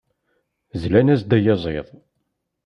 Zlan-as-d 0.81 1.31
ayaziḍ. 1.37 1.87